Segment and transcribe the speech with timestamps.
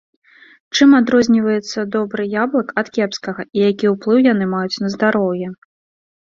[0.77, 5.47] Чым адрозніваецца добры яблык ад кепскага і які ўплыў яны маюць на здароўе.